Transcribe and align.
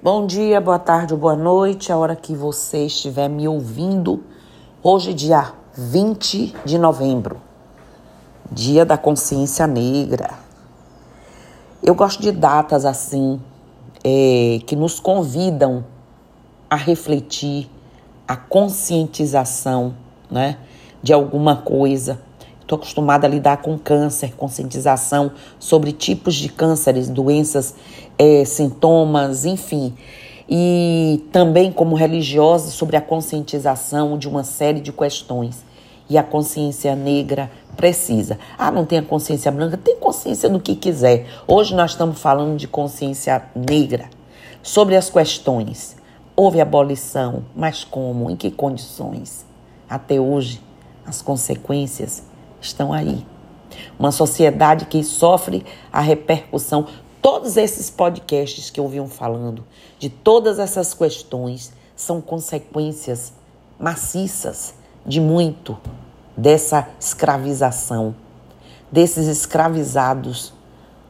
Bom 0.00 0.26
dia, 0.26 0.60
boa 0.60 0.78
tarde 0.78 1.12
ou 1.12 1.18
boa 1.18 1.34
noite, 1.34 1.90
a 1.90 1.96
hora 1.96 2.14
que 2.14 2.32
você 2.32 2.86
estiver 2.86 3.28
me 3.28 3.48
ouvindo. 3.48 4.22
Hoje, 4.80 5.12
dia 5.12 5.52
20 5.74 6.54
de 6.64 6.78
novembro, 6.78 7.40
dia 8.48 8.86
da 8.86 8.96
consciência 8.96 9.66
negra. 9.66 10.34
Eu 11.82 11.96
gosto 11.96 12.22
de 12.22 12.30
datas 12.30 12.84
assim, 12.84 13.40
é, 14.04 14.60
que 14.64 14.76
nos 14.76 15.00
convidam 15.00 15.84
a 16.70 16.76
refletir, 16.76 17.68
a 18.28 18.36
conscientização 18.36 19.96
né, 20.30 20.58
de 21.02 21.12
alguma 21.12 21.56
coisa. 21.56 22.20
Estou 22.68 22.76
acostumada 22.76 23.26
a 23.26 23.30
lidar 23.30 23.62
com 23.62 23.78
câncer, 23.78 24.34
conscientização 24.36 25.32
sobre 25.58 25.90
tipos 25.90 26.34
de 26.34 26.50
cânceres, 26.50 27.08
doenças, 27.08 27.74
é, 28.18 28.44
sintomas, 28.44 29.46
enfim. 29.46 29.94
E 30.46 31.24
também, 31.32 31.72
como 31.72 31.96
religiosa, 31.96 32.70
sobre 32.70 32.98
a 32.98 33.00
conscientização 33.00 34.18
de 34.18 34.28
uma 34.28 34.44
série 34.44 34.80
de 34.80 34.92
questões. 34.92 35.64
E 36.10 36.18
a 36.18 36.22
consciência 36.22 36.94
negra 36.94 37.50
precisa. 37.74 38.38
Ah, 38.58 38.70
não 38.70 38.84
tem 38.84 38.98
a 38.98 39.02
consciência 39.02 39.50
branca? 39.50 39.78
Tem 39.78 39.96
consciência 39.96 40.50
do 40.50 40.60
que 40.60 40.76
quiser. 40.76 41.24
Hoje 41.46 41.74
nós 41.74 41.92
estamos 41.92 42.20
falando 42.20 42.58
de 42.58 42.68
consciência 42.68 43.44
negra, 43.56 44.10
sobre 44.62 44.94
as 44.94 45.08
questões. 45.08 45.96
Houve 46.36 46.60
abolição, 46.60 47.44
mas 47.56 47.82
como? 47.82 48.28
Em 48.28 48.36
que 48.36 48.50
condições? 48.50 49.46
Até 49.88 50.20
hoje, 50.20 50.60
as 51.06 51.22
consequências 51.22 52.28
estão 52.60 52.92
aí. 52.92 53.26
Uma 53.98 54.12
sociedade 54.12 54.86
que 54.86 55.02
sofre 55.02 55.64
a 55.92 56.00
repercussão. 56.00 56.86
Todos 57.20 57.56
esses 57.56 57.90
podcasts 57.90 58.70
que 58.70 58.80
ouviam 58.80 59.08
falando 59.08 59.64
de 59.98 60.08
todas 60.08 60.58
essas 60.58 60.94
questões 60.94 61.72
são 61.96 62.20
consequências 62.20 63.32
maciças 63.78 64.74
de 65.04 65.20
muito 65.20 65.76
dessa 66.36 66.88
escravização, 67.00 68.14
desses 68.90 69.26
escravizados, 69.26 70.52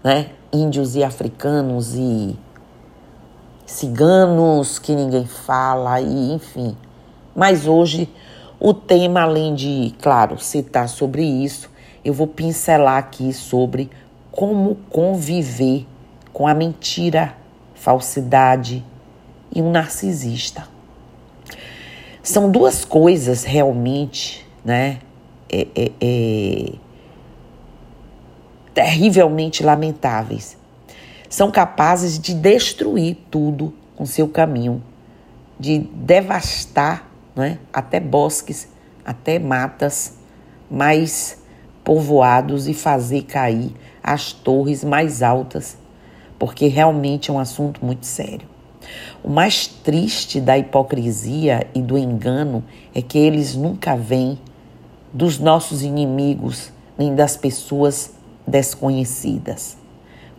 né, 0.02 0.30
índios 0.52 0.96
e 0.96 1.04
africanos 1.04 1.94
e 1.94 2.38
ciganos 3.66 4.78
que 4.78 4.94
ninguém 4.94 5.26
fala 5.26 6.00
e 6.00 6.32
enfim. 6.32 6.76
Mas 7.36 7.66
hoje 7.66 8.08
o 8.60 8.74
tema, 8.74 9.22
além 9.22 9.54
de, 9.54 9.94
claro, 10.02 10.38
citar 10.38 10.88
sobre 10.88 11.22
isso, 11.22 11.70
eu 12.04 12.12
vou 12.12 12.26
pincelar 12.26 12.96
aqui 12.96 13.32
sobre 13.32 13.88
como 14.32 14.76
conviver 14.90 15.86
com 16.32 16.46
a 16.46 16.54
mentira, 16.54 17.36
falsidade 17.74 18.84
e 19.54 19.62
um 19.62 19.70
narcisista. 19.70 20.66
São 22.22 22.50
duas 22.50 22.84
coisas 22.84 23.44
realmente, 23.44 24.46
né? 24.64 24.98
É, 25.50 25.66
é, 25.74 25.92
é, 26.00 26.72
terrivelmente 28.74 29.62
lamentáveis. 29.62 30.58
São 31.28 31.50
capazes 31.50 32.18
de 32.18 32.34
destruir 32.34 33.16
tudo 33.30 33.72
com 33.96 34.04
seu 34.04 34.28
caminho, 34.28 34.82
de 35.58 35.78
devastar 35.78 37.07
né? 37.38 37.58
até 37.72 38.00
bosques, 38.00 38.68
até 39.04 39.38
matas 39.38 40.18
mais 40.68 41.40
povoados 41.84 42.66
e 42.66 42.74
fazer 42.74 43.22
cair 43.22 43.72
as 44.02 44.32
torres 44.32 44.82
mais 44.82 45.22
altas, 45.22 45.78
porque 46.36 46.66
realmente 46.66 47.30
é 47.30 47.32
um 47.32 47.38
assunto 47.38 47.84
muito 47.84 48.04
sério. 48.04 48.46
O 49.22 49.30
mais 49.30 49.68
triste 49.68 50.40
da 50.40 50.58
hipocrisia 50.58 51.66
e 51.74 51.80
do 51.80 51.96
engano 51.96 52.64
é 52.92 53.00
que 53.00 53.18
eles 53.18 53.54
nunca 53.54 53.96
vêm 53.96 54.38
dos 55.12 55.38
nossos 55.38 55.82
inimigos 55.82 56.72
nem 56.98 57.14
das 57.14 57.36
pessoas 57.36 58.14
desconhecidas. 58.46 59.76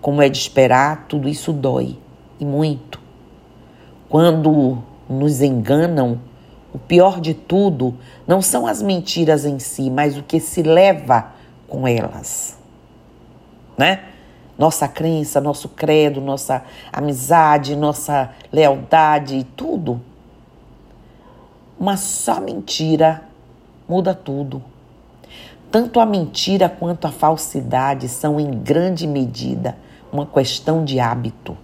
Como 0.02 0.22
é 0.22 0.28
de 0.28 0.38
esperar, 0.38 1.06
tudo 1.08 1.30
isso 1.30 1.54
dói 1.54 1.98
e 2.40 2.46
muito. 2.46 3.00
Quando 4.10 4.80
nos 5.10 5.42
enganam, 5.42 6.20
o 6.74 6.78
pior 6.78 7.20
de 7.20 7.34
tudo 7.34 7.96
não 8.28 8.42
são 8.42 8.68
as 8.68 8.82
mentiras 8.82 9.46
em 9.46 9.58
si, 9.60 9.90
mas 9.90 10.18
o 10.18 10.24
que 10.24 10.40
se 10.40 10.62
leva 10.62 11.32
com 11.68 11.88
elas. 11.88 12.58
Né? 13.78 14.04
Nossa 14.58 14.88
crença, 14.88 15.40
nosso 15.40 15.70
credo, 15.70 16.20
nossa 16.20 16.64
amizade, 16.92 17.76
nossa 17.76 18.32
lealdade, 18.52 19.48
tudo. 19.56 20.02
Uma 21.80 21.96
só 21.96 22.42
mentira 22.42 23.24
muda 23.88 24.14
tudo. 24.14 24.62
Tanto 25.72 26.00
a 26.00 26.06
mentira 26.06 26.70
quanto 26.70 27.06
a 27.06 27.12
falsidade 27.12 28.08
são, 28.08 28.40
em 28.40 28.52
grande 28.52 29.08
medida, 29.08 29.78
uma 30.12 30.26
questão 30.26 30.84
de 30.84 31.00
hábito. 31.00 31.58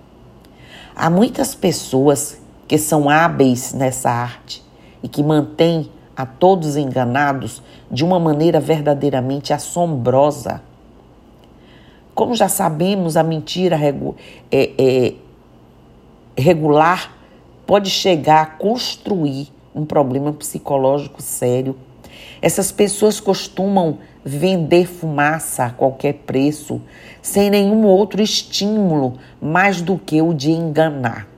Há 0.96 1.10
muitas 1.10 1.54
pessoas 1.54 2.40
que 2.68 2.78
são 2.78 3.10
hábeis 3.10 3.74
nessa 3.74 4.10
arte, 4.10 4.64
e 5.06 5.08
que 5.08 5.22
mantém 5.22 5.88
a 6.18 6.26
todos 6.26 6.76
enganados 6.76 7.62
de 7.92 8.04
uma 8.04 8.20
maneira 8.20 8.60
verdadeiramente 8.60 9.54
assombrosa. 9.54 10.64
Como 12.16 12.34
já 12.34 12.50
sabemos, 12.50 13.16
a 13.16 13.22
mentira 13.22 13.76
regu 13.76 14.16
é, 14.52 14.72
é, 14.80 15.14
regular 16.36 17.16
pode 17.68 17.92
chegar 17.92 18.42
a 18.42 18.46
construir 18.48 19.54
um 19.76 19.86
problema 19.86 20.34
psicológico 20.34 21.22
sério. 21.22 21.76
Essas 22.42 22.72
pessoas 22.72 23.20
costumam 23.20 24.00
vender 24.24 24.88
fumaça 24.88 25.66
a 25.66 25.70
qualquer 25.70 26.14
preço, 26.26 26.82
sem 27.22 27.52
nenhum 27.52 27.86
outro 27.86 28.24
estímulo 28.24 29.20
mais 29.40 29.84
do 29.84 30.00
que 30.00 30.20
o 30.20 30.34
de 30.34 30.50
enganar. 30.50 31.34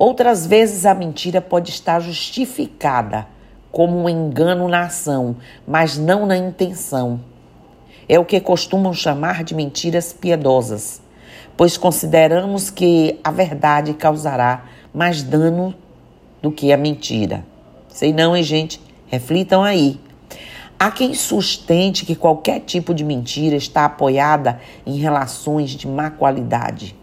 Outras 0.00 0.46
vezes 0.46 0.86
a 0.86 0.94
mentira 0.94 1.42
pode 1.42 1.68
estar 1.68 2.00
justificada 2.00 3.26
como 3.70 3.98
um 3.98 4.08
engano 4.08 4.66
na 4.66 4.84
ação, 4.84 5.36
mas 5.68 5.98
não 5.98 6.24
na 6.24 6.38
intenção. 6.38 7.20
É 8.08 8.18
o 8.18 8.24
que 8.24 8.40
costumam 8.40 8.94
chamar 8.94 9.44
de 9.44 9.54
mentiras 9.54 10.10
piedosas, 10.10 11.02
pois 11.54 11.76
consideramos 11.76 12.70
que 12.70 13.20
a 13.22 13.30
verdade 13.30 13.92
causará 13.92 14.64
mais 14.94 15.22
dano 15.22 15.74
do 16.40 16.50
que 16.50 16.72
a 16.72 16.78
mentira. 16.78 17.44
Sei 17.90 18.10
não, 18.10 18.34
hein, 18.34 18.42
gente? 18.42 18.80
Reflitam 19.06 19.62
aí. 19.62 20.00
Há 20.78 20.90
quem 20.90 21.12
sustente 21.12 22.06
que 22.06 22.16
qualquer 22.16 22.60
tipo 22.60 22.94
de 22.94 23.04
mentira 23.04 23.54
está 23.54 23.84
apoiada 23.84 24.62
em 24.86 24.96
relações 24.96 25.72
de 25.72 25.86
má 25.86 26.08
qualidade. 26.08 26.98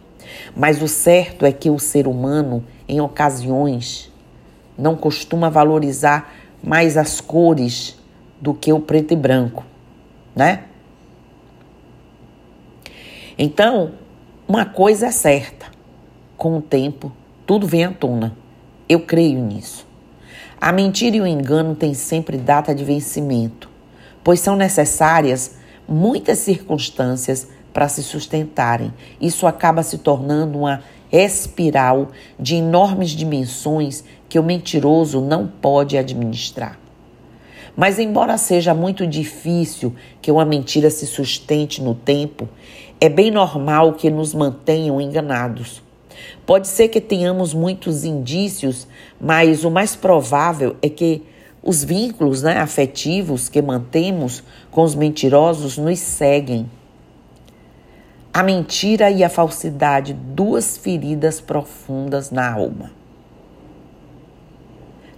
Mas 0.55 0.81
o 0.81 0.87
certo 0.87 1.45
é 1.45 1.51
que 1.51 1.69
o 1.69 1.79
ser 1.79 2.07
humano 2.07 2.63
em 2.87 3.01
ocasiões, 3.01 4.11
não 4.77 4.95
costuma 4.95 5.49
valorizar 5.49 6.33
mais 6.63 6.97
as 6.97 7.19
cores 7.19 7.97
do 8.39 8.53
que 8.53 8.71
o 8.71 8.79
preto 8.79 9.13
e 9.13 9.17
branco, 9.17 9.65
né? 10.35 10.63
Então, 13.37 13.93
uma 14.47 14.65
coisa 14.65 15.07
é 15.07 15.11
certa: 15.11 15.65
com 16.37 16.57
o 16.57 16.61
tempo, 16.61 17.11
tudo 17.45 17.67
vem 17.67 17.85
à 17.85 17.91
tona. 17.91 18.35
Eu 18.87 19.01
creio 19.01 19.39
nisso. 19.39 19.85
A 20.59 20.71
mentira 20.71 21.17
e 21.17 21.21
o 21.21 21.27
engano 21.27 21.75
têm 21.75 21.93
sempre 21.93 22.37
data 22.37 22.73
de 22.73 22.83
vencimento, 22.83 23.69
pois 24.23 24.39
são 24.39 24.55
necessárias 24.55 25.57
muitas 25.87 26.39
circunstâncias 26.39 27.47
para 27.77 27.87
se 27.87 28.01
sustentarem. 28.01 28.91
Isso 29.21 29.45
acaba 29.45 29.83
se 29.83 29.99
tornando 29.99 30.57
uma 30.57 30.81
espiral 31.11 32.07
de 32.39 32.55
enormes 32.55 33.11
dimensões 33.11 34.03
que 34.27 34.39
o 34.39 34.43
mentiroso 34.43 35.21
não 35.21 35.45
pode 35.45 35.95
administrar. 35.95 36.79
Mas, 37.75 37.99
embora 37.99 38.35
seja 38.39 38.73
muito 38.73 39.05
difícil 39.05 39.93
que 40.19 40.31
uma 40.31 40.43
mentira 40.43 40.89
se 40.89 41.05
sustente 41.05 41.79
no 41.79 41.93
tempo, 41.93 42.49
é 42.99 43.07
bem 43.09 43.29
normal 43.29 43.93
que 43.93 44.09
nos 44.09 44.33
mantenham 44.33 44.99
enganados. 44.99 45.83
Pode 46.47 46.67
ser 46.67 46.87
que 46.87 46.99
tenhamos 46.99 47.53
muitos 47.53 48.03
indícios, 48.03 48.87
mas 49.21 49.63
o 49.63 49.69
mais 49.69 49.95
provável 49.95 50.75
é 50.81 50.89
que 50.89 51.21
os 51.61 51.83
vínculos 51.83 52.41
né, 52.41 52.57
afetivos 52.57 53.47
que 53.47 53.61
mantemos 53.61 54.41
com 54.71 54.81
os 54.81 54.95
mentirosos 54.95 55.77
nos 55.77 55.99
seguem 55.99 56.67
a 58.37 58.43
mentira 58.43 59.09
e 59.09 59.23
a 59.23 59.29
falsidade, 59.29 60.13
duas 60.13 60.77
feridas 60.77 61.41
profundas 61.41 62.29
na 62.29 62.53
alma. 62.53 62.91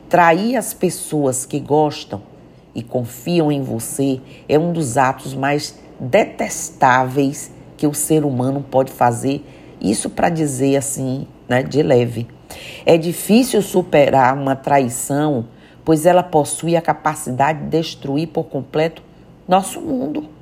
Trair 0.08 0.56
as 0.56 0.74
pessoas 0.74 1.46
que 1.46 1.60
gostam 1.60 2.22
e 2.74 2.82
confiam 2.82 3.52
em 3.52 3.62
você 3.62 4.22
é 4.48 4.58
um 4.58 4.72
dos 4.72 4.98
atos 4.98 5.34
mais 5.34 5.78
detestáveis 6.00 7.52
que 7.76 7.86
o 7.86 7.94
ser 7.94 8.24
humano 8.24 8.64
pode 8.72 8.90
fazer 8.90 9.46
Isso 9.82 10.10
para 10.10 10.30
dizer 10.30 10.78
assim, 10.78 11.28
né, 11.46 11.62
de 11.62 11.84
leve. 11.84 12.26
É 12.86 12.98
difícil 12.98 13.62
superar 13.62 14.34
uma 14.34 14.56
traição, 14.56 15.48
pois 15.84 16.06
ela 16.06 16.24
possui 16.24 16.78
a 16.78 16.82
capacidade 16.82 17.64
de 17.64 17.68
destruir 17.68 18.30
por 18.30 18.46
completo 18.46 19.04
nosso 19.46 19.82
mundo. 19.82 20.39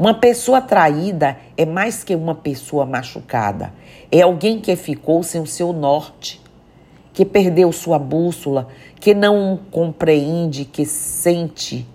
Uma 0.00 0.14
pessoa 0.14 0.62
traída 0.62 1.36
é 1.58 1.66
mais 1.66 2.02
que 2.02 2.14
uma 2.14 2.34
pessoa 2.34 2.86
machucada. 2.86 3.70
É 4.10 4.22
alguém 4.22 4.58
que 4.58 4.74
ficou 4.74 5.22
sem 5.22 5.42
o 5.42 5.46
seu 5.46 5.74
norte, 5.74 6.40
que 7.12 7.22
perdeu 7.22 7.70
sua 7.70 7.98
bússola, 7.98 8.68
que 8.98 9.12
não 9.12 9.60
compreende, 9.70 10.64
que 10.64 10.86
sente 10.86 11.86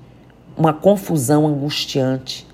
uma 0.56 0.72
confusão 0.72 1.48
angustiante, 1.48 2.46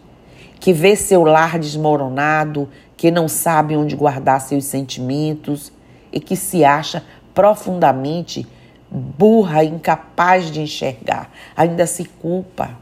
que 0.58 0.72
vê 0.72 0.96
seu 0.96 1.22
lar 1.26 1.60
desmoronado, 1.60 2.70
que 2.96 3.12
não 3.12 3.28
sabe 3.28 3.76
onde 3.76 3.94
guardar 3.94 4.40
seus 4.40 4.64
sentimentos 4.64 5.70
e 6.14 6.22
que 6.22 6.38
se 6.38 6.64
acha 6.64 7.04
profundamente 7.34 8.48
burra, 8.90 9.66
incapaz 9.66 10.50
de 10.50 10.62
enxergar, 10.62 11.30
ainda 11.58 11.86
se 11.86 12.06
culpa. 12.06 12.78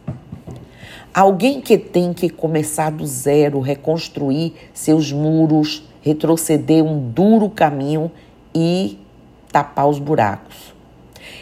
Alguém 1.14 1.60
que 1.60 1.78
tem 1.78 2.14
que 2.14 2.30
começar 2.30 2.92
do 2.92 3.06
zero, 3.06 3.60
reconstruir 3.60 4.54
seus 4.74 5.12
muros, 5.12 5.84
retroceder 6.02 6.84
um 6.84 7.10
duro 7.10 7.50
caminho 7.50 8.12
e 8.54 9.00
tapar 9.52 9.88
os 9.88 9.98
buracos. 10.00 10.74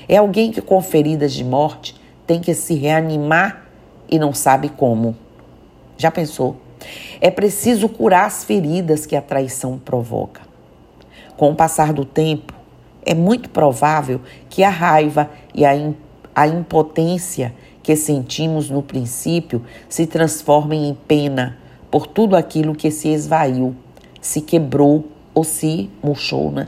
É 0.07 0.17
alguém 0.17 0.51
que, 0.51 0.61
com 0.61 0.81
feridas 0.81 1.33
de 1.33 1.43
morte, 1.43 1.95
tem 2.25 2.39
que 2.39 2.53
se 2.53 2.75
reanimar 2.75 3.65
e 4.09 4.17
não 4.17 4.33
sabe 4.33 4.69
como. 4.69 5.15
Já 5.97 6.11
pensou? 6.11 6.55
É 7.19 7.29
preciso 7.29 7.89
curar 7.89 8.25
as 8.25 8.43
feridas 8.43 9.05
que 9.05 9.15
a 9.15 9.21
traição 9.21 9.77
provoca. 9.77 10.41
Com 11.35 11.51
o 11.51 11.55
passar 11.55 11.91
do 11.91 12.05
tempo, 12.05 12.53
é 13.05 13.13
muito 13.13 13.49
provável 13.49 14.21
que 14.49 14.63
a 14.63 14.69
raiva 14.69 15.29
e 15.53 15.65
a, 15.65 15.71
a 16.35 16.47
impotência 16.47 17.53
que 17.87 17.95
sentimos 17.95 18.69
no 18.69 18.83
princípio 18.83 19.63
se 19.87 20.05
transformem 20.05 20.89
em 20.89 20.93
pena 20.93 21.57
por 21.89 22.05
tudo 22.05 22.35
aquilo 22.35 22.75
que 22.75 22.91
se 22.91 23.07
esvaiu, 23.07 23.73
se 24.19 24.41
quebrou 24.41 25.05
ou 25.33 25.45
se 25.45 25.89
murchou, 26.03 26.51
né? 26.51 26.67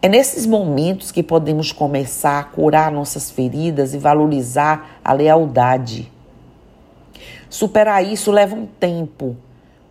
É 0.00 0.08
nesses 0.08 0.46
momentos 0.46 1.10
que 1.10 1.20
podemos 1.20 1.72
começar 1.72 2.38
a 2.38 2.44
curar 2.44 2.92
nossas 2.92 3.28
feridas 3.28 3.92
e 3.92 3.98
valorizar 3.98 5.00
a 5.04 5.12
lealdade. 5.12 6.08
Superar 7.50 8.04
isso 8.04 8.30
leva 8.30 8.54
um 8.54 8.66
tempo, 8.66 9.36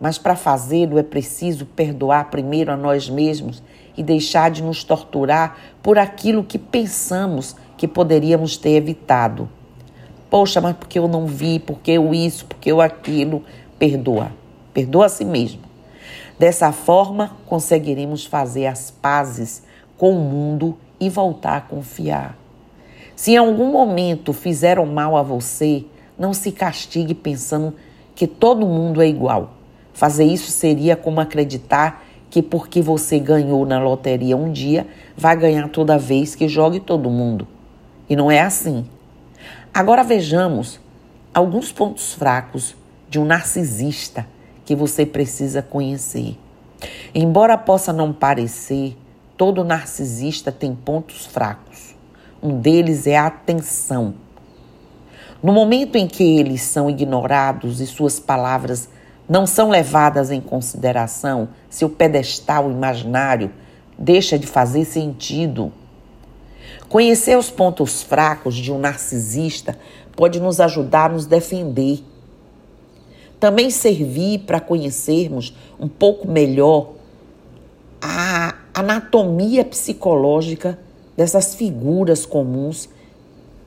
mas 0.00 0.16
para 0.16 0.34
fazê-lo 0.34 0.98
é 0.98 1.02
preciso 1.02 1.66
perdoar 1.66 2.30
primeiro 2.30 2.72
a 2.72 2.78
nós 2.78 3.10
mesmos 3.10 3.62
e 3.94 4.02
deixar 4.02 4.50
de 4.50 4.62
nos 4.62 4.82
torturar 4.82 5.58
por 5.82 5.98
aquilo 5.98 6.42
que 6.42 6.56
pensamos 6.56 7.54
que 7.76 7.86
poderíamos 7.86 8.56
ter 8.56 8.70
evitado. 8.70 9.50
Poxa, 10.30 10.60
mas 10.60 10.76
porque 10.76 10.98
eu 10.98 11.08
não 11.08 11.26
vi, 11.26 11.58
porque 11.58 11.92
eu 11.92 12.12
isso, 12.12 12.44
porque 12.44 12.70
eu 12.70 12.80
aquilo. 12.80 13.42
Perdoa. 13.78 14.30
Perdoa 14.74 15.06
a 15.06 15.08
si 15.08 15.24
mesmo. 15.24 15.62
Dessa 16.38 16.70
forma, 16.70 17.36
conseguiremos 17.46 18.24
fazer 18.24 18.66
as 18.66 18.90
pazes 18.90 19.62
com 19.96 20.12
o 20.12 20.20
mundo 20.20 20.76
e 21.00 21.08
voltar 21.08 21.56
a 21.56 21.60
confiar. 21.60 22.36
Se 23.16 23.32
em 23.32 23.36
algum 23.36 23.72
momento 23.72 24.32
fizeram 24.32 24.86
mal 24.86 25.16
a 25.16 25.22
você, 25.22 25.84
não 26.18 26.32
se 26.32 26.52
castigue 26.52 27.14
pensando 27.14 27.74
que 28.14 28.26
todo 28.26 28.66
mundo 28.66 29.02
é 29.02 29.08
igual. 29.08 29.54
Fazer 29.92 30.24
isso 30.24 30.50
seria 30.50 30.94
como 30.94 31.20
acreditar 31.20 32.04
que 32.30 32.42
porque 32.42 32.82
você 32.82 33.18
ganhou 33.18 33.64
na 33.64 33.82
loteria 33.82 34.36
um 34.36 34.52
dia, 34.52 34.86
vai 35.16 35.36
ganhar 35.36 35.68
toda 35.68 35.98
vez 35.98 36.34
que 36.34 36.46
jogue 36.46 36.78
todo 36.78 37.10
mundo. 37.10 37.48
E 38.08 38.14
não 38.14 38.30
é 38.30 38.40
assim. 38.40 38.84
Agora 39.78 40.02
vejamos 40.02 40.80
alguns 41.32 41.70
pontos 41.70 42.12
fracos 42.12 42.74
de 43.08 43.16
um 43.16 43.24
narcisista 43.24 44.26
que 44.64 44.74
você 44.74 45.06
precisa 45.06 45.62
conhecer. 45.62 46.36
Embora 47.14 47.56
possa 47.56 47.92
não 47.92 48.12
parecer, 48.12 48.98
todo 49.36 49.62
narcisista 49.62 50.50
tem 50.50 50.74
pontos 50.74 51.26
fracos. 51.26 51.94
Um 52.42 52.58
deles 52.58 53.06
é 53.06 53.16
a 53.16 53.28
atenção. 53.28 54.14
No 55.40 55.52
momento 55.52 55.94
em 55.94 56.08
que 56.08 56.24
eles 56.24 56.62
são 56.62 56.90
ignorados 56.90 57.80
e 57.80 57.86
suas 57.86 58.18
palavras 58.18 58.88
não 59.28 59.46
são 59.46 59.70
levadas 59.70 60.32
em 60.32 60.40
consideração, 60.40 61.50
seu 61.70 61.88
pedestal 61.88 62.68
imaginário 62.68 63.52
deixa 63.96 64.36
de 64.36 64.48
fazer 64.48 64.84
sentido. 64.84 65.72
Conhecer 66.88 67.36
os 67.36 67.50
pontos 67.50 68.02
fracos 68.02 68.54
de 68.54 68.72
um 68.72 68.78
narcisista 68.78 69.78
pode 70.16 70.40
nos 70.40 70.58
ajudar 70.58 71.10
a 71.10 71.12
nos 71.12 71.26
defender. 71.26 72.02
Também 73.38 73.70
servir 73.70 74.40
para 74.40 74.58
conhecermos 74.58 75.54
um 75.78 75.86
pouco 75.86 76.26
melhor 76.26 76.92
a 78.00 78.54
anatomia 78.72 79.64
psicológica 79.64 80.78
dessas 81.16 81.54
figuras 81.54 82.24
comuns 82.24 82.88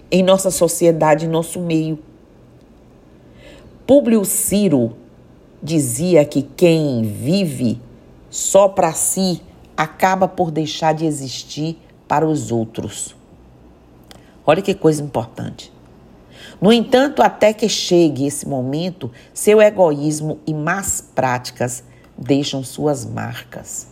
em 0.10 0.24
nossa 0.24 0.50
sociedade, 0.50 1.26
em 1.26 1.30
nosso 1.30 1.60
meio. 1.60 2.00
Públio 3.86 4.26
Ciro 4.26 4.96
dizia 5.62 6.26
que 6.26 6.42
quem 6.42 7.04
vive 7.04 7.80
só 8.30 8.68
para 8.68 8.94
si 8.94 9.42
acaba 9.78 10.28
por 10.28 10.50
deixar 10.50 10.94
de 10.94 11.06
existir 11.06 11.78
para 12.12 12.28
os 12.28 12.52
outros. 12.52 13.16
Olha 14.46 14.62
que 14.62 14.74
coisa 14.74 15.02
importante. 15.02 15.72
No 16.60 16.74
entanto, 16.74 17.24
até 17.24 17.54
que 17.54 17.70
chegue 17.70 18.28
esse 18.28 18.46
momento, 18.46 19.10
seu 19.34 19.62
egoísmo 19.62 20.38
e 20.46 20.54
más 20.54 21.00
práticas 21.16 21.86
deixam 22.18 22.66
suas 22.66 23.06
marcas. 23.06 23.88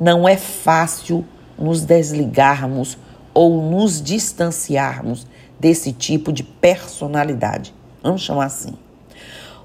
Não 0.00 0.28
é 0.28 0.36
fácil 0.36 1.24
nos 1.56 1.82
desligarmos 1.82 2.98
ou 3.32 3.62
nos 3.70 4.02
distanciarmos 4.02 5.24
desse 5.60 5.92
tipo 5.92 6.32
de 6.32 6.42
personalidade. 6.42 7.72
Vamos 8.02 8.22
chamar 8.22 8.46
assim. 8.46 8.74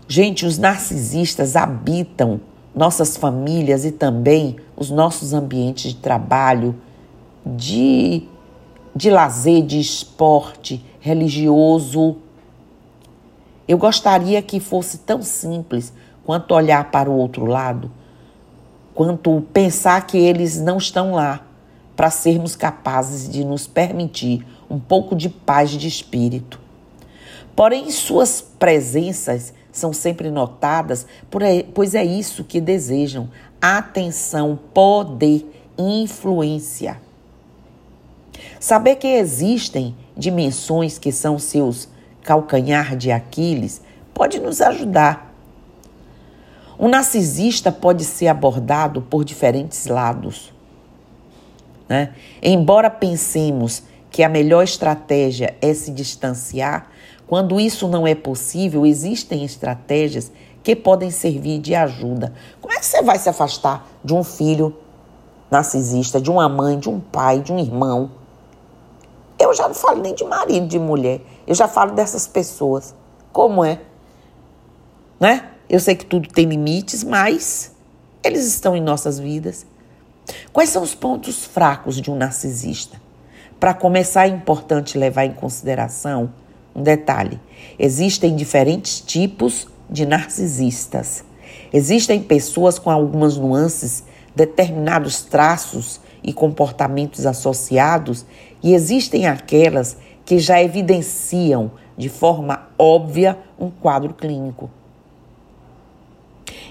Gente, 0.08 0.46
os 0.46 0.60
narcisistas 0.60 1.56
habitam 1.56 2.40
nossas 2.76 3.18
famílias 3.18 3.84
e 3.84 3.92
também 3.92 4.58
os 4.78 4.92
nossos 4.92 5.34
ambientes 5.34 5.94
de 5.94 5.98
trabalho, 5.98 6.76
de, 7.46 8.24
de 8.96 9.10
lazer, 9.10 9.64
de 9.64 9.80
esporte 9.80 10.84
religioso. 11.00 12.18
Eu 13.68 13.78
gostaria 13.78 14.42
que 14.42 14.60
fosse 14.60 15.00
tão 15.00 15.22
simples 15.22 15.94
quanto 16.26 16.54
olhar 16.54 16.92
para 16.92 17.10
o 17.10 17.16
outro 17.16 17.46
lado, 17.46 17.92
quanto 18.94 19.42
pensar 19.54 20.06
que 20.08 20.18
eles 20.18 20.60
não 20.60 20.78
estão 20.78 21.14
lá 21.14 21.46
para 21.96 22.10
sermos 22.10 22.56
capazes 22.56 23.30
de 23.30 23.44
nos 23.44 23.68
permitir 23.68 24.46
um 24.70 24.80
pouco 24.80 25.16
de 25.16 25.30
paz 25.30 25.72
de 25.72 25.88
espírito. 25.88 26.60
Porém, 27.56 27.92
suas 27.92 28.42
presenças 28.42 29.54
são 29.72 29.94
sempre 29.94 30.30
notadas, 30.32 31.06
pois 31.74 31.94
é 31.94 32.04
isso 32.04 32.44
que 32.44 32.60
desejam: 32.60 33.30
atenção, 33.62 34.58
poder, 34.74 35.46
influência. 35.78 37.00
Saber 38.64 38.96
que 38.96 39.08
existem 39.08 39.94
dimensões 40.16 40.98
que 40.98 41.12
são 41.12 41.38
seus 41.38 41.90
calcanhar 42.22 42.96
de 42.96 43.12
Aquiles 43.12 43.82
pode 44.14 44.40
nos 44.40 44.62
ajudar. 44.62 45.36
Um 46.80 46.88
narcisista 46.88 47.74
pode 47.74 48.06
ser 48.06 48.30
abordado 48.30 49.02
por 49.02 49.26
diferentes 49.26 49.88
lados. 49.88 50.54
Né? 51.90 52.14
Embora 52.42 52.90
pensemos 52.90 53.84
que 54.10 54.24
a 54.24 54.30
melhor 54.30 54.64
estratégia 54.64 55.58
é 55.62 55.74
se 55.74 55.92
distanciar, 55.92 56.90
quando 57.28 57.60
isso 57.60 57.90
não 57.90 58.08
é 58.08 58.16
possível, 58.16 58.86
existem 58.86 59.44
estratégias 59.44 60.32
que 60.64 60.74
podem 60.74 61.12
servir 61.12 61.60
de 61.60 61.76
ajuda. 61.76 62.32
Como 62.62 62.74
é 62.74 62.80
que 62.80 62.86
você 62.86 63.02
vai 63.02 63.20
se 63.20 63.28
afastar 63.28 63.86
de 64.02 64.14
um 64.14 64.24
filho 64.24 64.74
narcisista, 65.52 66.22
de 66.22 66.32
uma 66.32 66.48
mãe, 66.48 66.80
de 66.80 66.90
um 66.90 67.02
pai, 67.02 67.42
de 67.42 67.52
um 67.52 67.60
irmão? 67.60 68.23
Eu 69.44 69.54
já 69.54 69.68
não 69.68 69.76
falo 69.76 70.02
nem 70.02 70.16
de 70.16 70.24
marido, 70.24 70.68
de 70.68 70.80
mulher. 70.80 71.22
Eu 71.46 71.54
já 71.54 71.68
falo 71.68 71.92
dessas 71.92 72.26
pessoas. 72.26 72.96
Como 73.32 73.64
é? 73.64 73.82
Né? 75.20 75.50
Eu 75.70 75.80
sei 75.80 75.96
que 75.96 76.06
tudo 76.06 76.30
tem 76.30 76.46
limites, 76.46 77.04
mas 77.04 77.72
eles 78.24 78.46
estão 78.46 78.76
em 78.76 78.82
nossas 78.82 79.20
vidas. 79.20 79.66
Quais 80.52 80.70
são 80.70 80.82
os 80.82 80.96
pontos 80.96 81.46
fracos 81.46 82.00
de 82.00 82.10
um 82.10 82.16
narcisista? 82.16 83.02
Para 83.60 83.74
começar, 83.74 84.28
é 84.28 84.30
importante 84.30 84.98
levar 84.98 85.26
em 85.26 85.34
consideração 85.34 86.34
um 86.76 86.82
detalhe: 86.82 87.40
existem 87.78 88.36
diferentes 88.36 89.02
tipos 89.02 89.68
de 89.90 90.06
narcisistas. 90.06 91.24
Existem 91.72 92.22
pessoas 92.22 92.80
com 92.80 92.90
algumas 92.90 93.38
nuances, 93.38 94.04
determinados 94.36 95.22
traços 95.22 96.00
e 96.24 96.32
comportamentos 96.32 97.26
associados, 97.26 98.26
e 98.62 98.74
existem 98.74 99.28
aquelas 99.28 99.98
que 100.26 100.40
já 100.40 100.62
evidenciam 100.62 101.72
de 101.98 102.10
forma 102.10 102.68
óbvia 102.78 103.38
um 103.60 103.70
quadro 103.70 104.14
clínico. 104.14 104.70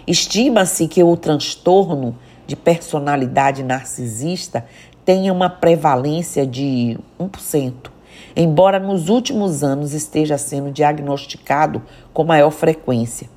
Estima-se 0.07 0.89
que 0.89 1.03
o 1.03 1.17
transtorno 1.17 2.17
de 2.47 2.57
personalidade 2.57 3.63
narcisista 3.63 4.65
tenha 5.05 5.33
uma 5.33 5.49
prevalência 5.49 6.47
de 6.47 6.99
1%, 7.21 7.91
embora 8.35 8.79
nos 8.79 9.09
últimos 9.09 9.63
anos 9.63 9.93
esteja 9.93 10.39
sendo 10.39 10.71
diagnosticado 10.71 11.83
com 12.13 12.25
maior 12.25 12.51
frequência. 12.51 13.29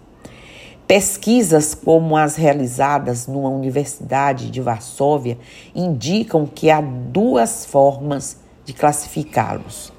Pesquisas 0.87 1.73
como 1.73 2.15
as 2.15 2.35
realizadas 2.35 3.25
numa 3.25 3.49
universidade 3.49 4.51
de 4.51 4.61
Varsóvia 4.61 5.35
indicam 5.73 6.45
que 6.45 6.69
há 6.69 6.79
duas 6.79 7.65
formas 7.65 8.37
de 8.63 8.71
classificá-los: 8.71 9.91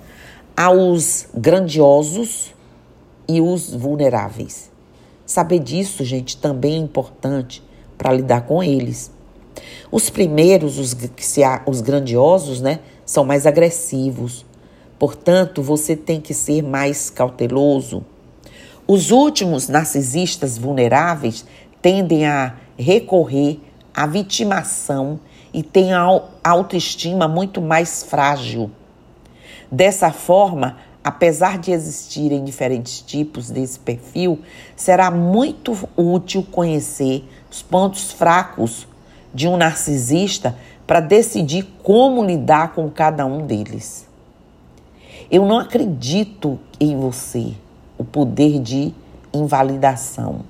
há 0.56 0.70
os 0.70 1.26
grandiosos 1.34 2.54
e 3.28 3.40
os 3.40 3.74
vulneráveis. 3.74 4.70
Saber 5.24 5.58
disso, 5.58 6.04
gente, 6.04 6.36
também 6.36 6.74
é 6.74 6.78
importante 6.78 7.64
para 7.98 8.12
lidar 8.12 8.42
com 8.42 8.62
eles. 8.62 9.10
Os 9.90 10.08
primeiros, 10.08 10.78
os, 10.78 10.96
os 11.66 11.80
grandiosos, 11.80 12.60
né, 12.60 12.78
são 13.04 13.24
mais 13.24 13.44
agressivos. 13.44 14.46
Portanto, 15.00 15.64
você 15.64 15.96
tem 15.96 16.20
que 16.20 16.32
ser 16.32 16.62
mais 16.62 17.10
cauteloso 17.10 18.04
os 18.86 19.10
últimos 19.10 19.68
narcisistas 19.68 20.56
vulneráveis 20.56 21.44
tendem 21.82 22.24
a 22.24 22.54
recorrer 22.78 23.58
à 23.92 24.06
vitimação 24.06 25.18
e 25.52 25.62
têm 25.62 25.92
a 25.92 26.22
autoestima 26.44 27.26
muito 27.26 27.60
mais 27.60 28.04
frágil. 28.04 28.70
Dessa 29.70 30.12
forma, 30.12 30.76
apesar 31.02 31.58
de 31.58 31.72
existirem 31.72 32.44
diferentes 32.44 33.00
tipos 33.00 33.50
desse 33.50 33.78
perfil, 33.78 34.40
será 34.76 35.10
muito 35.10 35.76
útil 35.96 36.44
conhecer 36.44 37.24
os 37.50 37.62
pontos 37.62 38.12
fracos 38.12 38.86
de 39.34 39.48
um 39.48 39.56
narcisista 39.56 40.56
para 40.86 41.00
decidir 41.00 41.66
como 41.82 42.24
lidar 42.24 42.72
com 42.72 42.88
cada 42.88 43.26
um 43.26 43.44
deles. 43.44 44.06
Eu 45.28 45.44
não 45.44 45.58
acredito 45.58 46.60
em 46.78 46.96
você 46.96 47.54
o 47.98 48.04
poder 48.04 48.60
de 48.60 48.94
invalidação. 49.32 50.40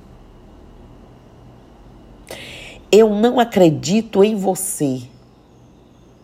Eu 2.91 3.11
não 3.11 3.41
acredito 3.41 4.23
em 4.23 4.37
você. 4.37 5.03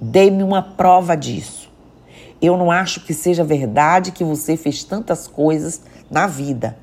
Dê-me 0.00 0.42
uma 0.42 0.62
prova 0.62 1.16
disso. 1.16 1.70
Eu 2.40 2.56
não 2.56 2.70
acho 2.70 3.00
que 3.00 3.14
seja 3.14 3.44
verdade 3.44 4.10
que 4.10 4.24
você 4.24 4.56
fez 4.56 4.82
tantas 4.82 5.28
coisas 5.28 5.82
na 6.10 6.26
vida. 6.26 6.76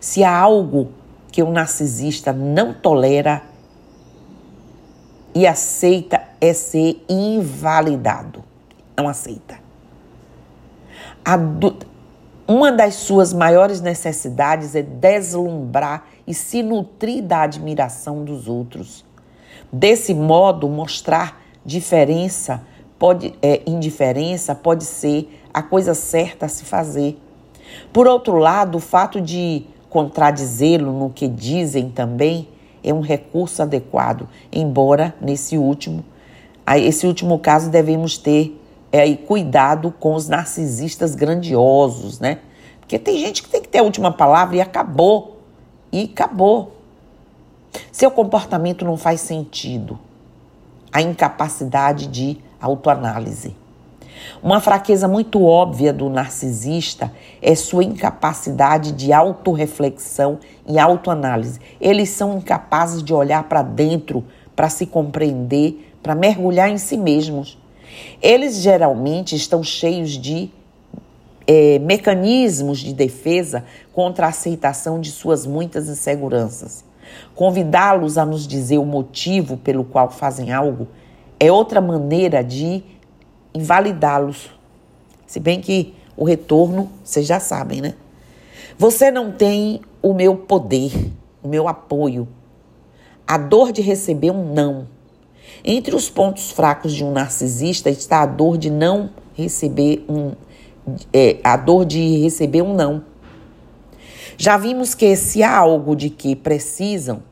Se 0.00 0.24
há 0.24 0.34
algo 0.34 0.90
que 1.30 1.42
o 1.42 1.50
narcisista 1.50 2.32
não 2.32 2.72
tolera 2.72 3.42
e 5.34 5.46
aceita 5.46 6.22
é 6.40 6.52
ser 6.52 7.04
invalidado. 7.08 8.42
Não 8.96 9.08
aceita. 9.08 9.58
A, 11.24 11.36
uma 12.50 12.72
das 12.72 12.96
suas 12.96 13.32
maiores 13.32 13.80
necessidades 13.80 14.74
é 14.74 14.82
deslumbrar 14.82 16.04
e 16.26 16.34
se 16.34 16.64
nutrir 16.64 17.22
da 17.22 17.42
admiração 17.42 18.24
dos 18.24 18.48
outros. 18.48 19.04
Desse 19.72 20.12
modo, 20.12 20.68
mostrar 20.68 21.40
diferença 21.64 22.60
pode, 22.98 23.32
é, 23.40 23.62
indiferença 23.64 24.52
pode 24.52 24.82
ser 24.82 25.40
a 25.54 25.62
coisa 25.62 25.94
certa 25.94 26.46
a 26.46 26.48
se 26.48 26.64
fazer. 26.64 27.16
Por 27.92 28.08
outro 28.08 28.36
lado, 28.36 28.78
o 28.78 28.80
fato 28.80 29.20
de 29.20 29.64
contradizê-lo 29.88 30.90
no 30.90 31.08
que 31.08 31.28
dizem 31.28 31.88
também 31.88 32.48
é 32.82 32.92
um 32.92 33.00
recurso 33.00 33.62
adequado, 33.62 34.28
embora 34.50 35.14
nesse 35.20 35.56
último, 35.56 36.04
esse 36.78 37.06
último 37.06 37.38
caso 37.38 37.70
devemos 37.70 38.18
ter 38.18 38.59
é, 38.92 39.14
cuidado 39.14 39.94
com 39.98 40.14
os 40.14 40.28
narcisistas 40.28 41.14
grandiosos, 41.14 42.18
né? 42.18 42.38
Porque 42.80 42.98
tem 42.98 43.18
gente 43.18 43.42
que 43.42 43.48
tem 43.48 43.62
que 43.62 43.68
ter 43.68 43.78
a 43.78 43.82
última 43.82 44.10
palavra 44.10 44.56
e 44.56 44.60
acabou. 44.60 45.40
E 45.92 46.10
acabou. 46.12 46.76
Seu 47.92 48.10
comportamento 48.10 48.84
não 48.84 48.96
faz 48.96 49.20
sentido. 49.20 49.98
A 50.92 51.00
incapacidade 51.00 52.08
de 52.08 52.38
autoanálise. 52.60 53.54
Uma 54.42 54.60
fraqueza 54.60 55.06
muito 55.08 55.44
óbvia 55.44 55.92
do 55.92 56.10
narcisista 56.10 57.12
é 57.40 57.54
sua 57.54 57.84
incapacidade 57.84 58.92
de 58.92 59.12
autorreflexão 59.12 60.38
e 60.66 60.78
autoanálise. 60.78 61.60
Eles 61.80 62.10
são 62.10 62.38
incapazes 62.38 63.02
de 63.02 63.14
olhar 63.14 63.44
para 63.44 63.62
dentro, 63.62 64.24
para 64.54 64.68
se 64.68 64.84
compreender, 64.84 65.94
para 66.02 66.14
mergulhar 66.14 66.68
em 66.68 66.78
si 66.78 66.96
mesmos. 66.96 67.58
Eles 68.22 68.56
geralmente 68.56 69.34
estão 69.34 69.62
cheios 69.62 70.10
de 70.10 70.50
é, 71.46 71.78
mecanismos 71.78 72.78
de 72.78 72.92
defesa 72.92 73.64
contra 73.92 74.26
a 74.26 74.28
aceitação 74.28 75.00
de 75.00 75.10
suas 75.10 75.46
muitas 75.46 75.88
inseguranças. 75.88 76.84
Convidá-los 77.34 78.18
a 78.18 78.24
nos 78.24 78.46
dizer 78.46 78.78
o 78.78 78.84
motivo 78.84 79.56
pelo 79.56 79.84
qual 79.84 80.10
fazem 80.10 80.52
algo 80.52 80.86
é 81.38 81.50
outra 81.50 81.80
maneira 81.80 82.44
de 82.44 82.84
invalidá-los. 83.54 84.50
Se 85.26 85.40
bem 85.40 85.60
que 85.60 85.94
o 86.16 86.24
retorno, 86.24 86.90
vocês 87.02 87.26
já 87.26 87.40
sabem, 87.40 87.80
né? 87.80 87.94
Você 88.78 89.10
não 89.10 89.32
tem 89.32 89.80
o 90.02 90.12
meu 90.12 90.36
poder, 90.36 90.92
o 91.42 91.48
meu 91.48 91.66
apoio. 91.66 92.28
A 93.26 93.38
dor 93.38 93.72
de 93.72 93.80
receber 93.80 94.30
um 94.30 94.52
não 94.52 94.86
entre 95.64 95.94
os 95.94 96.08
pontos 96.08 96.50
fracos 96.50 96.92
de 96.92 97.04
um 97.04 97.12
narcisista 97.12 97.90
está 97.90 98.22
a 98.22 98.26
dor 98.26 98.56
de 98.56 98.70
não 98.70 99.10
receber 99.34 100.04
um. 100.08 100.32
É, 101.12 101.38
a 101.44 101.56
dor 101.56 101.84
de 101.84 102.18
receber 102.22 102.62
um 102.62 102.74
não. 102.74 103.04
Já 104.36 104.56
vimos 104.56 104.94
que 104.94 105.14
se 105.16 105.42
há 105.42 105.54
algo 105.54 105.94
de 105.94 106.08
que 106.08 106.34
precisam, 106.34 107.22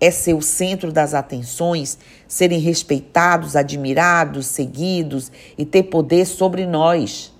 é 0.00 0.10
ser 0.10 0.34
o 0.34 0.42
centro 0.42 0.92
das 0.92 1.12
atenções, 1.14 1.98
serem 2.26 2.58
respeitados, 2.58 3.54
admirados, 3.54 4.46
seguidos 4.46 5.30
e 5.58 5.64
ter 5.64 5.84
poder 5.84 6.24
sobre 6.26 6.66
nós. 6.66 7.32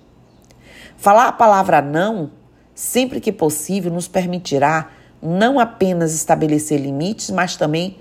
Falar 0.97 1.27
a 1.27 1.31
palavra 1.31 1.81
não, 1.81 2.31
sempre 2.75 3.19
que 3.19 3.31
possível, 3.31 3.91
nos 3.91 4.07
permitirá 4.07 4.91
não 5.21 5.59
apenas 5.59 6.13
estabelecer 6.13 6.79
limites, 6.79 7.29
mas 7.31 7.55
também 7.55 7.97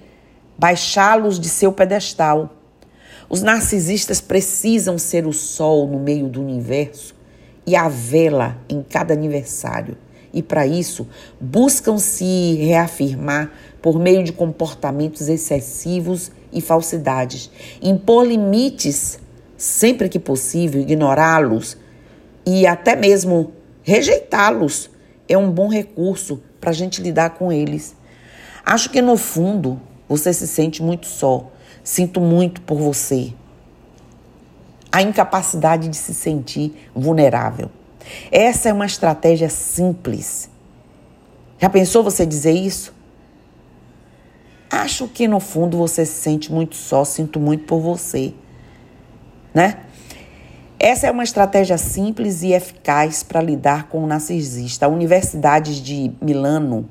baixá-los 0.61 1.41
de 1.41 1.49
seu 1.49 1.73
pedestal. 1.73 2.55
Os 3.31 3.41
narcisistas 3.41 4.21
precisam 4.21 4.99
ser 4.99 5.27
o 5.27 5.33
sol 5.33 5.89
no 5.89 5.99
meio 5.99 6.29
do 6.29 6.43
universo 6.43 7.15
e 7.67 7.75
a 7.75 7.89
vela 7.89 8.59
em 8.69 8.83
cada 8.83 9.15
aniversário. 9.15 9.97
E 10.35 10.43
para 10.43 10.67
isso, 10.67 11.09
buscam 11.41 11.97
se 11.97 12.57
reafirmar 12.57 13.51
por 13.81 13.99
meio 13.99 14.23
de 14.23 14.35
comportamentos 14.35 15.29
excessivos 15.29 16.31
e 16.53 16.61
falsidades. 16.61 17.51
Impor 17.81 18.27
limites 18.27 19.19
sempre 19.57 20.11
que 20.11 20.19
possível, 20.19 20.83
ignorá-los 20.83 21.79
e 22.45 22.67
até 22.67 22.95
mesmo 22.95 23.53
rejeitá-los 23.83 24.91
é 25.27 25.39
um 25.39 25.51
bom 25.51 25.69
recurso 25.69 26.43
para 26.61 26.69
a 26.69 26.75
gente 26.75 27.01
lidar 27.01 27.31
com 27.31 27.51
eles. 27.51 27.97
Acho 28.63 28.91
que 28.91 29.01
no 29.01 29.17
fundo 29.17 29.81
você 30.11 30.33
se 30.33 30.49
sente 30.49 30.83
muito 30.83 31.07
só. 31.07 31.49
Sinto 31.85 32.21
muito 32.21 32.61
por 32.63 32.77
você. 32.77 33.33
A 34.91 35.01
incapacidade 35.03 35.89
de 35.89 35.97
se 35.97 36.13
sentir 36.13 36.75
vulnerável. 36.93 37.71
Essa 38.33 38.71
é 38.71 38.73
uma 38.73 38.87
estratégia 38.87 39.49
simples. 39.49 40.51
Já 41.61 41.71
pensou 41.71 42.03
você 42.03 42.27
dizer 42.27 42.51
isso? 42.51 42.93
Acho 44.69 45.07
que 45.07 45.29
no 45.29 45.39
fundo 45.39 45.79
você 45.79 46.05
se 46.05 46.21
sente 46.21 46.53
muito 46.53 46.75
só, 46.75 47.05
sinto 47.05 47.39
muito 47.39 47.65
por 47.65 47.79
você, 47.79 48.35
né? 49.55 49.81
Essa 50.77 51.07
é 51.07 51.11
uma 51.11 51.23
estratégia 51.23 51.79
simples 51.79 52.43
e 52.43 52.53
eficaz 52.53 53.23
para 53.23 53.41
lidar 53.41 53.89
com 53.89 54.03
o 54.03 54.07
narcisista. 54.07 54.87
A 54.87 54.89
Universidade 54.89 55.81
de 55.83 56.13
Milano, 56.21 56.89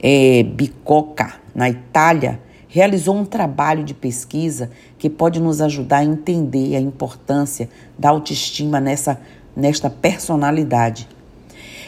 é, 0.00 0.42
Bicocca, 0.42 1.34
na 1.54 1.68
Itália, 1.68 2.40
realizou 2.68 3.16
um 3.16 3.24
trabalho 3.24 3.82
de 3.82 3.94
pesquisa 3.94 4.70
que 4.98 5.08
pode 5.08 5.40
nos 5.40 5.60
ajudar 5.60 5.98
a 5.98 6.04
entender 6.04 6.76
a 6.76 6.80
importância 6.80 7.68
da 7.98 8.10
autoestima 8.10 8.80
nessa, 8.80 9.20
nesta 9.56 9.88
personalidade. 9.88 11.08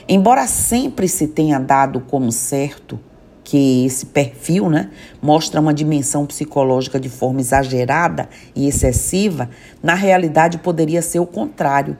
Embora 0.08 0.46
sempre 0.46 1.06
se 1.06 1.28
tenha 1.28 1.60
dado 1.60 2.00
como 2.00 2.32
certo 2.32 2.98
que 3.44 3.84
esse 3.84 4.06
perfil 4.06 4.70
né, 4.70 4.90
mostra 5.20 5.60
uma 5.60 5.74
dimensão 5.74 6.24
psicológica 6.24 7.00
de 7.00 7.08
forma 7.08 7.40
exagerada 7.40 8.28
e 8.54 8.66
excessiva, 8.68 9.50
na 9.82 9.94
realidade 9.94 10.58
poderia 10.58 11.02
ser 11.02 11.18
o 11.18 11.26
contrário. 11.26 11.96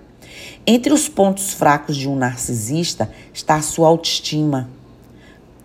Entre 0.67 0.93
os 0.93 1.09
pontos 1.09 1.53
fracos 1.53 1.97
de 1.97 2.09
um 2.09 2.15
narcisista 2.15 3.11
está 3.33 3.57
a 3.57 3.63
sua 3.63 3.89
autoestima. 3.89 4.69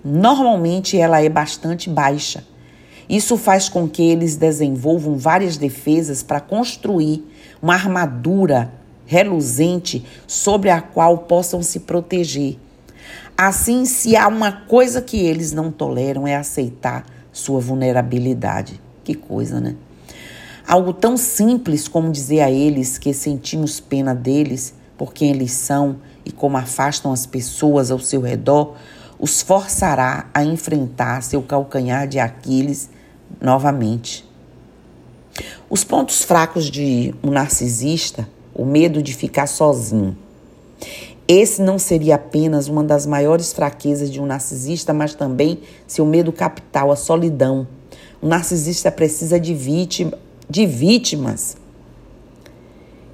Normalmente 0.06 1.00
ela 1.00 1.20
é 1.20 1.28
bastante 1.28 1.90
baixa. 1.90 2.46
Isso 3.10 3.38
faz 3.38 3.68
com 3.68 3.90
que 3.90 4.04
eles 4.04 4.36
desenvolvam 4.36 5.18
várias 5.18 5.58
defesas 5.58 6.22
para 6.22 6.40
construir 6.40 7.26
uma 7.60 7.74
armadura 7.74 8.72
reluzente 9.08 10.06
sobre 10.28 10.70
a 10.70 10.80
qual 10.80 11.18
possam 11.20 11.64
se 11.64 11.80
proteger. 11.80 12.60
Assim, 13.36 13.84
se 13.86 14.16
há 14.16 14.28
uma 14.28 14.52
coisa 14.52 15.02
que 15.02 15.18
eles 15.18 15.52
não 15.52 15.72
toleram 15.72 16.28
é 16.28 16.36
aceitar 16.36 17.06
sua 17.32 17.60
vulnerabilidade. 17.60 18.80
Que 19.04 19.16
coisa, 19.16 19.60
né? 19.60 19.76
Algo 20.68 20.94
tão 20.94 21.18
simples 21.18 21.88
como 21.88 22.12
dizer 22.12 22.42
a 22.42 22.52
eles 22.52 22.98
que 22.98 23.14
sentimos 23.14 23.80
pena 23.80 24.16
deles 24.16 24.74
por 24.98 25.14
quem 25.14 25.32
eles 25.32 25.52
são 25.52 25.98
e 26.24 26.32
como 26.32 26.58
afastam 26.58 27.12
as 27.12 27.26
pessoas 27.26 27.92
ao 27.92 28.00
seu 28.00 28.22
redor, 28.22 28.76
os 29.20 29.42
forçará 29.42 30.30
a 30.34 30.44
enfrentar 30.44 31.22
seu 31.22 31.42
calcanhar 31.42 32.08
de 32.08 32.20
Aquiles 32.20 32.90
novamente. 33.42 34.26
Os 35.70 35.84
pontos 35.84 36.24
fracos 36.24 36.66
de 36.66 37.14
um 37.24 37.30
narcisista, 37.30 38.28
o 38.54 38.66
medo 38.66 39.02
de 39.02 39.14
ficar 39.14 39.48
sozinho. 39.48 40.18
Esse 41.28 41.62
não 41.62 41.80
seria 41.80 42.16
apenas 42.16 42.68
uma 42.68 42.84
das 42.84 43.06
maiores 43.06 43.52
fraquezas 43.52 44.12
de 44.12 44.22
um 44.22 44.26
narcisista, 44.26 44.94
mas 44.94 45.16
também 45.16 45.60
seu 45.88 46.06
medo 46.06 46.32
capital, 46.32 46.92
a 46.92 46.96
solidão. 46.96 47.68
O 48.22 48.28
narcisista 48.28 48.92
precisa 48.92 49.40
de, 49.40 49.54
vítima, 49.54 50.14
de 50.48 50.66
vítimas. 50.66 51.58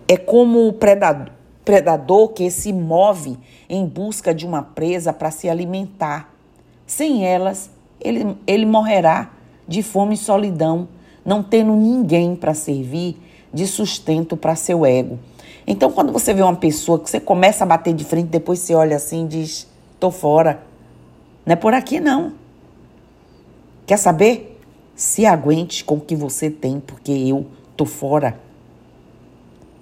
É 0.08 0.18
como 0.18 0.68
o 0.68 0.74
predador, 0.74 1.32
predador 1.64 2.30
que 2.30 2.50
se 2.50 2.74
move 2.74 3.38
em 3.70 3.86
busca 3.86 4.34
de 4.34 4.46
uma 4.46 4.62
presa 4.62 5.14
para 5.14 5.32
se 5.32 5.50
alimentar. 5.50 6.34
Sem 6.86 7.26
elas, 7.26 7.70
ele, 8.00 8.36
ele 8.46 8.66
morrerá 8.66 9.32
de 9.68 9.82
fome 9.82 10.16
e 10.16 10.18
solidão, 10.18 10.88
não 11.24 11.42
tendo 11.44 11.74
ninguém 11.74 12.36
para 12.36 12.54
servir 12.54 13.18
de 13.54 13.68
sustento 13.68 14.36
para 14.36 14.56
seu 14.56 14.86
ego. 14.86 15.20
Então, 15.66 15.92
quando 15.92 16.12
você 16.12 16.34
vê 16.34 16.42
uma 16.42 16.56
pessoa 16.56 17.00
que 17.00 17.10
você 17.10 17.20
começa 17.20 17.64
a 17.64 17.68
bater 17.68 17.94
de 17.94 18.04
frente, 18.04 18.28
depois 18.28 18.60
você 18.60 18.74
olha 18.74 18.96
assim 18.96 19.26
e 19.26 19.28
diz: 19.28 19.68
tô 20.00 20.10
fora. 20.10 20.64
Não 21.46 21.54
é 21.54 21.56
por 21.56 21.74
aqui, 21.74 22.00
não. 22.00 22.34
Quer 23.86 23.98
saber? 23.98 24.60
Se 24.96 25.26
aguente 25.26 25.84
com 25.84 25.96
o 25.96 26.02
que 26.02 26.16
você 26.16 26.50
tem, 26.50 26.80
porque 26.80 27.12
eu 27.12 27.48
tô 27.76 27.86
fora. 27.86 28.40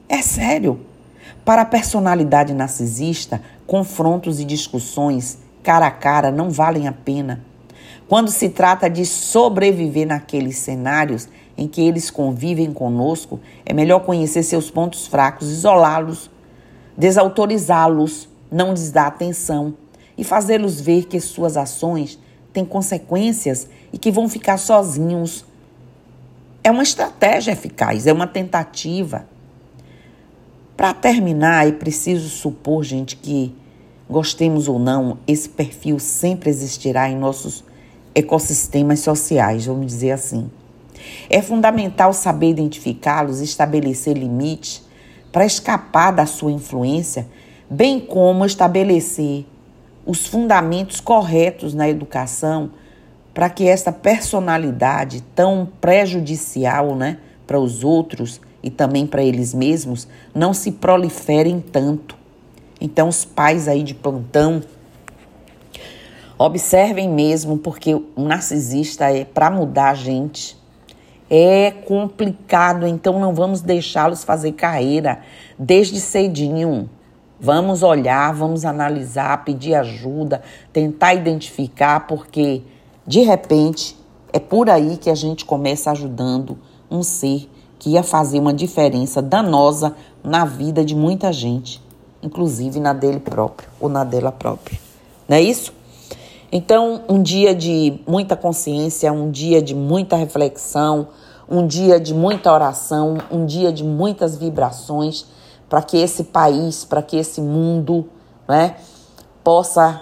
É 0.08 0.22
sério. 0.22 0.80
Para 1.50 1.64
a 1.64 1.66
personalidade 1.66 2.54
narcisista, 2.54 3.42
confrontos 3.66 4.40
e 4.40 4.46
discussões 4.46 5.40
cara 5.64 5.88
a 5.88 5.92
cara 5.92 6.30
não 6.30 6.52
valem 6.52 6.88
a 6.88 6.92
pena. 6.92 7.44
Quando 8.08 8.30
se 8.30 8.50
trata 8.50 8.88
de 8.88 9.04
sobreviver 9.04 10.06
naqueles 10.06 10.60
cenários 10.60 11.28
em 11.58 11.68
que 11.68 11.82
eles 11.82 12.12
convivem 12.12 12.72
conosco, 12.72 13.40
é 13.66 13.74
melhor 13.74 14.02
conhecer 14.02 14.44
seus 14.44 14.70
pontos 14.70 15.08
fracos, 15.08 15.50
isolá-los, 15.50 16.30
desautorizá-los, 16.96 18.30
não 18.52 18.70
lhes 18.74 18.92
dar 18.92 19.08
atenção 19.08 19.74
e 20.16 20.24
fazê-los 20.24 20.80
ver 20.80 21.06
que 21.06 21.20
suas 21.20 21.58
ações 21.58 22.20
têm 22.54 22.64
consequências 22.64 23.68
e 23.92 23.98
que 23.98 24.12
vão 24.12 24.30
ficar 24.30 24.60
sozinhos. 24.60 25.44
É 26.64 26.70
uma 26.70 26.84
estratégia 26.84 27.54
eficaz, 27.54 28.06
é 28.06 28.14
uma 28.14 28.28
tentativa. 28.28 29.26
Para 30.80 30.94
terminar, 30.94 31.68
é 31.68 31.74
preciso 31.74 32.30
supor, 32.30 32.86
gente, 32.86 33.18
que 33.18 33.54
gostemos 34.10 34.70
ou 34.70 34.80
não, 34.80 35.18
esse 35.28 35.50
perfil 35.50 36.00
sempre 36.00 36.50
existirá 36.50 37.10
em 37.10 37.18
nossos 37.18 37.66
ecossistemas 38.16 39.02
sociais, 39.02 39.66
vamos 39.66 39.88
dizer 39.88 40.12
assim. 40.12 40.50
É 41.30 41.42
fundamental 41.42 42.14
saber 42.14 42.52
identificá-los, 42.52 43.42
estabelecer 43.42 44.18
limites 44.18 44.82
para 45.34 45.46
escapar 45.46 46.12
da 46.12 46.26
sua 46.26 46.54
influência, 46.54 47.28
bem 47.70 48.00
como 48.00 48.46
estabelecer 48.46 49.46
os 50.06 50.28
fundamentos 50.28 51.02
corretos 51.02 51.74
na 51.74 51.90
educação 51.90 52.72
para 53.34 53.50
que 53.50 53.68
esta 53.68 53.92
personalidade 53.92 55.26
tão 55.36 55.68
prejudicial 55.82 56.96
né, 56.96 57.18
para 57.50 57.60
os 57.60 57.84
outros 57.84 58.40
e 58.62 58.70
também 58.70 59.08
para 59.08 59.24
eles 59.24 59.56
mesmos 59.56 60.08
não 60.36 60.54
se 60.54 60.72
proliferem 60.72 61.60
tanto. 61.60 62.16
Então, 62.80 63.08
os 63.10 63.26
pais 63.26 63.68
aí 63.68 63.82
de 63.82 63.96
plantão, 63.96 64.62
observem 66.38 67.10
mesmo, 67.10 67.58
porque 67.58 67.96
o 67.96 68.06
narcisista 68.18 69.06
é 69.06 69.26
para 69.26 69.50
mudar 69.50 69.90
a 69.90 69.94
gente. 69.96 70.56
É 71.28 71.72
complicado, 71.72 72.86
então 72.86 73.20
não 73.20 73.34
vamos 73.34 73.62
deixá-los 73.62 74.24
fazer 74.24 74.52
carreira 74.52 75.22
desde 75.58 76.00
cedinho. 76.00 76.88
Vamos 77.40 77.82
olhar, 77.82 78.32
vamos 78.32 78.64
analisar, 78.64 79.44
pedir 79.44 79.74
ajuda, 79.74 80.44
tentar 80.72 81.16
identificar, 81.16 82.06
porque 82.06 82.62
de 83.08 83.22
repente 83.22 83.98
é 84.32 84.38
por 84.38 84.70
aí 84.70 84.98
que 84.98 85.10
a 85.10 85.16
gente 85.16 85.46
começa 85.46 85.90
ajudando 85.90 86.69
um 86.90 87.04
ser 87.04 87.50
que 87.78 87.92
ia 87.92 88.04
fazer 88.04 88.40
uma 88.40 88.54
diferença 88.54 89.22
danosa 89.22 89.96
na 90.24 90.44
vida 90.46 90.84
de 90.84 90.96
muita 90.96 91.32
gente, 91.32 91.82
inclusive 92.22 92.80
na 92.80 92.94
dele 92.94 93.20
próprio 93.20 93.70
ou 93.80 93.88
na 93.88 94.04
dela 94.04 94.32
própria. 94.32 94.80
Não 95.28 95.38
é 95.38 95.42
isso? 95.42 95.74
Então, 96.52 97.04
um 97.08 97.22
dia 97.22 97.54
de 97.54 98.02
muita 98.08 98.36
consciência, 98.36 99.12
um 99.14 99.30
dia 99.30 99.62
de 99.62 99.76
muita 99.76 100.16
reflexão, 100.16 101.08
um 101.48 101.66
dia 101.66 102.00
de 102.00 102.14
muita 102.14 102.52
oração, 102.52 103.18
um 103.32 103.46
dia 103.46 103.72
de 103.72 103.84
muitas 103.84 104.36
vibrações 104.36 105.26
para 105.70 105.82
que 105.82 105.98
esse 105.98 106.24
país, 106.24 106.84
para 106.84 107.02
que 107.02 107.16
esse 107.16 107.40
mundo, 107.40 108.10
né, 108.48 108.76
possa 109.44 110.02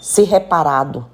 ser 0.00 0.24
reparado, 0.24 1.04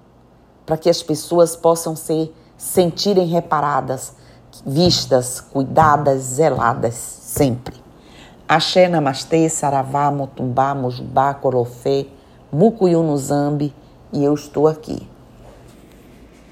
para 0.67 0.77
que 0.77 0.91
as 0.91 1.03
pessoas 1.03 1.57
possam 1.57 1.97
se 1.97 2.31
sentirem 2.57 3.27
reparadas 3.27 4.15
vistas, 4.65 5.41
cuidadas, 5.41 6.23
zeladas 6.23 6.95
sempre. 6.95 7.75
Axé, 8.47 8.89
Namastê, 8.89 9.49
Saravá, 9.49 10.11
Motumbá, 10.11 10.75
Mojubá, 10.75 11.33
Corofé, 11.35 12.07
Mucuyunuzambi 12.53 13.75
e 14.13 14.23
eu 14.23 14.35
estou 14.35 14.69
aqui. 14.69 15.09